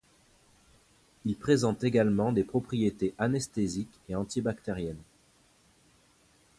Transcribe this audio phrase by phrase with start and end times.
[1.25, 5.03] Il présente également des propriétés anesthésiques et anti-bactériennes.